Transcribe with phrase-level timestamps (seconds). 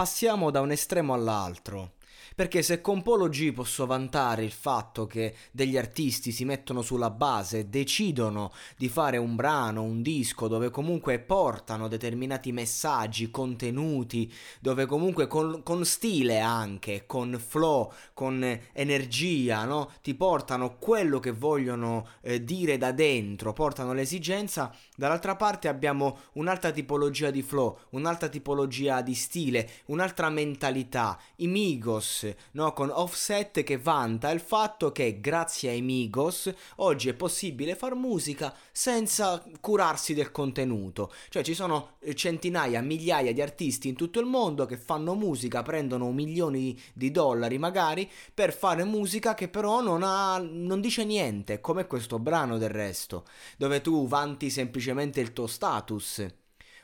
[0.00, 1.90] Passiamo da un estremo all'altro.
[2.40, 7.10] Perché se con Polo G posso vantare il fatto che degli artisti si mettono sulla
[7.10, 14.86] base, decidono di fare un brano, un disco dove comunque portano determinati messaggi, contenuti, dove
[14.86, 18.42] comunque con, con stile anche, con flow, con
[18.72, 19.90] energia, no?
[20.00, 26.70] ti portano quello che vogliono eh, dire da dentro, portano l'esigenza, dall'altra parte abbiamo un'altra
[26.70, 32.72] tipologia di flow, un'altra tipologia di stile, un'altra mentalità, i Migos, no?
[32.72, 38.54] con Offset che vanta il fatto che grazie ai Migos oggi è possibile far musica
[38.72, 41.12] senza curarsi del contenuto.
[41.28, 45.62] Cioè ci sono eh, centinaia, migliaia di artisti in tutto il mondo che fanno musica,
[45.62, 51.60] prendono milioni di dollari magari per fare musica che però non, ha, non dice niente,
[51.60, 53.24] come questo brano del resto,
[53.56, 56.26] dove tu vanti semplicemente il tuo status.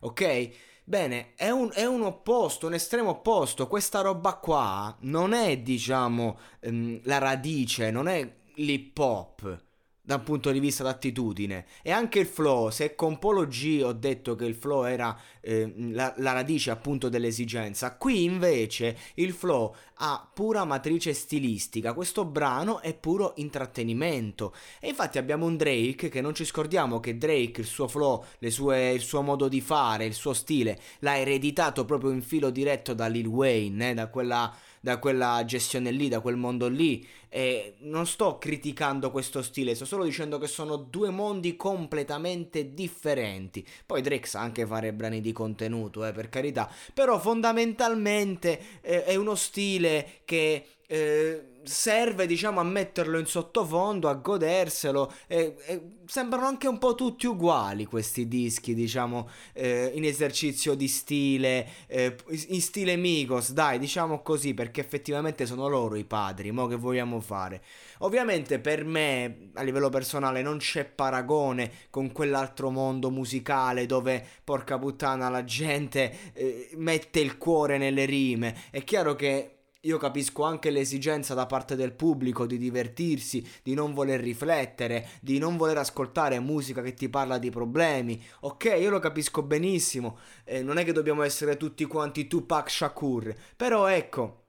[0.00, 0.72] Ok?
[0.86, 3.66] Bene, è un, è un, opposto, un estremo opposto.
[3.66, 9.62] Questa roba qua non è, diciamo, ehm, la radice, non è l'hip hop
[10.06, 11.64] da un punto di vista d'attitudine.
[11.82, 15.72] E anche il flow se con Polo G ho detto che il flow era eh,
[15.92, 21.94] la, la, radice appunto dell'esigenza qui invece il flow ha pura matrice stilistica.
[21.94, 24.54] Questo brano è puro intrattenimento.
[24.78, 28.90] E infatti abbiamo un Drake che non ci scordiamo che Drake il suo flow sue,
[28.90, 33.06] il suo modo di fare il suo stile l'ha ereditato proprio in filo diretto da
[33.06, 34.54] Lil Wayne eh, da quella
[34.84, 37.08] da quella gestione lì, da quel mondo lì.
[37.30, 43.66] E non sto criticando questo stile, sto solo dicendo che sono due mondi completamente differenti.
[43.86, 46.70] Poi Drake sa anche fare brani di contenuto, eh, per carità.
[46.92, 54.14] Però fondamentalmente eh, è uno stile che eh, serve diciamo a metterlo in sottofondo, a
[54.14, 60.74] goderselo e, e sembrano anche un po' tutti uguali questi dischi diciamo eh, in esercizio
[60.74, 62.16] di stile, eh,
[62.48, 67.20] in stile Migos dai diciamo così perché effettivamente sono loro i padri, mo che vogliamo
[67.20, 67.62] fare.
[67.98, 74.78] Ovviamente per me a livello personale non c'è paragone con quell'altro mondo musicale dove porca
[74.78, 79.53] puttana la gente eh, mette il cuore nelle rime, è chiaro che
[79.84, 85.38] io capisco anche l'esigenza da parte del pubblico di divertirsi, di non voler riflettere, di
[85.38, 88.22] non voler ascoltare musica che ti parla di problemi.
[88.40, 90.18] Ok, io lo capisco benissimo.
[90.44, 93.34] Eh, non è che dobbiamo essere tutti quanti Tupac Shakur.
[93.56, 94.43] Però ecco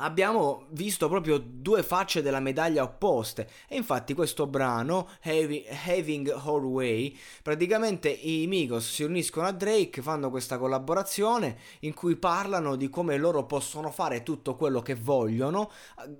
[0.00, 3.48] abbiamo visto proprio due facce della medaglia opposte.
[3.68, 10.30] E infatti questo brano Having Her Way praticamente i Migos si uniscono a Drake fanno
[10.30, 15.70] questa collaborazione in cui parlano di come loro possono fare tutto quello che vogliono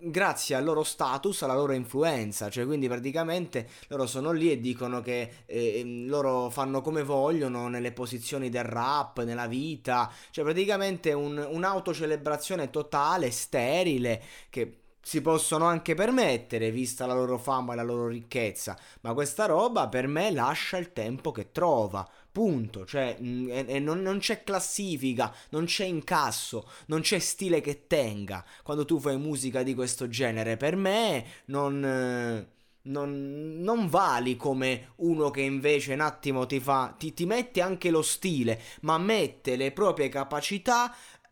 [0.01, 2.51] grazie al loro status alla loro influenza.
[2.51, 7.93] Cioè quindi praticamente loro sono lì e dicono che eh, loro fanno come vogliono nelle
[7.93, 10.11] posizioni del rap nella vita.
[10.31, 14.21] Cioè praticamente un, un'autocelebrazione totale sterile sterile
[14.51, 19.47] che si possono anche permettere, vista la loro fama e la loro ricchezza, ma questa
[19.47, 22.09] roba per me lascia il tempo che trova.
[22.33, 27.19] Punto, cioè, mh, mm, e, e non, non, c'è classifica, non c'è incasso, non c'è
[27.19, 28.45] stile che tenga.
[28.63, 32.49] Quando tu fai musica di questo genere, per me non.
[32.83, 37.91] Non, non, vali come uno che invece un attimo ti fa, ti, ti mette anche
[37.91, 40.91] lo stile, ma mette le proprie capacità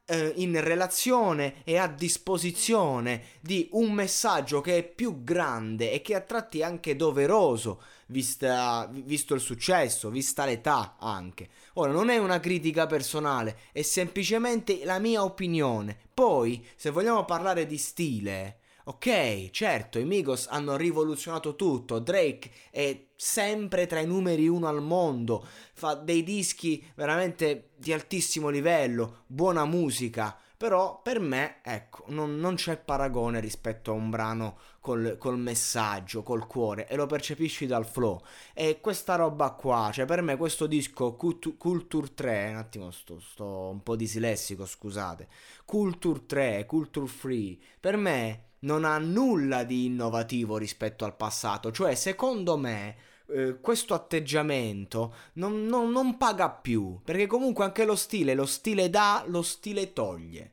[0.08, 6.14] eh, in relazione e a disposizione di un messaggio che è più grande e che
[6.14, 11.50] a tratti è anche doveroso, vista, visto il successo, vista l'età anche.
[11.74, 15.96] Ora, non è una critica personale, è semplicemente la mia opinione.
[16.12, 21.98] Poi, se vogliamo parlare di stile, Ok, certo, i Migos hanno rivoluzionato tutto.
[21.98, 25.46] Drake è sempre tra i numeri uno al mondo.
[25.74, 30.34] Fa dei dischi veramente di altissimo livello, buona musica.
[30.56, 36.22] Però per me, ecco, non, non c'è paragone rispetto a un brano col, col, messaggio,
[36.22, 38.22] col cuore, e lo percepisci dal flow.
[38.54, 43.68] E questa roba qua, cioè per me questo disco Culture 3, un attimo sto, sto
[43.68, 45.28] un po' dislessico, scusate,
[45.66, 51.94] Culture 3, Culture Free, per me non ha nulla di innovativo rispetto al passato, cioè
[51.94, 52.96] secondo me
[53.28, 58.90] eh, questo atteggiamento non, non, non paga più, perché comunque anche lo stile, lo stile
[58.90, 60.52] dà, lo stile toglie.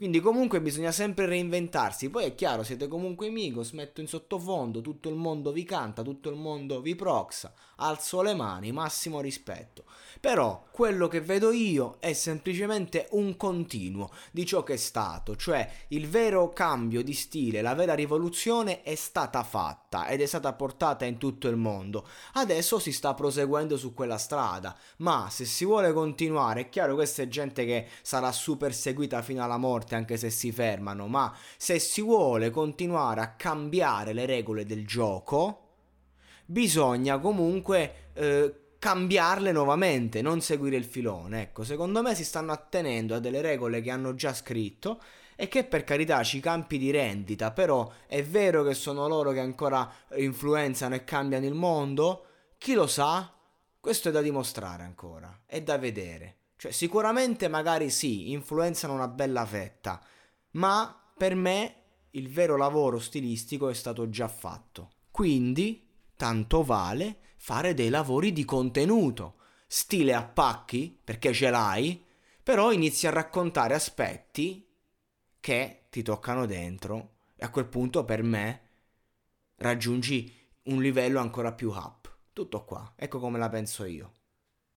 [0.00, 2.08] Quindi comunque bisogna sempre reinventarsi.
[2.08, 6.30] Poi è chiaro, siete comunque Migos, metto in sottofondo, tutto il mondo vi canta, tutto
[6.30, 9.84] il mondo vi proxa, alzo le mani, massimo rispetto.
[10.18, 15.70] Però quello che vedo io è semplicemente un continuo di ciò che è stato, cioè
[15.88, 21.04] il vero cambio di stile, la vera rivoluzione è stata fatta ed è stata portata
[21.04, 22.06] in tutto il mondo.
[22.32, 27.20] Adesso si sta proseguendo su quella strada, ma se si vuole continuare, è chiaro questa
[27.20, 29.58] è gente che sarà super seguita fino alla
[29.90, 34.86] morte anche se si fermano, ma se si vuole continuare a cambiare le regole del
[34.86, 35.68] gioco,
[36.46, 41.42] bisogna comunque eh, cambiarle nuovamente, non seguire il filone.
[41.42, 45.02] Ecco, secondo me si stanno attenendo a delle regole che hanno già scritto
[45.36, 49.40] e che per carità ci campi di rendita, però è vero che sono loro che
[49.40, 52.26] ancora influenzano e cambiano il mondo?
[52.58, 53.32] Chi lo sa?
[53.80, 56.39] Questo è da dimostrare ancora, è da vedere.
[56.60, 59.98] Cioè, sicuramente magari sì, influenzano una bella fetta,
[60.50, 61.76] ma per me
[62.10, 64.90] il vero lavoro stilistico è stato già fatto.
[65.10, 69.36] Quindi, tanto vale fare dei lavori di contenuto,
[69.66, 72.04] stile a pacchi, perché ce l'hai,
[72.42, 74.70] però inizi a raccontare aspetti
[75.40, 78.60] che ti toccano dentro e a quel punto per me
[79.56, 80.30] raggiungi
[80.64, 82.14] un livello ancora più up.
[82.34, 84.12] Tutto qua, ecco come la penso io.